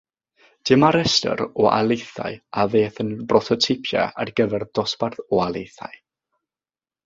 [0.69, 5.99] Dyma restr o alaethau a ddaeth yn brototeipiau ar gyfer dosbarth o alaethau.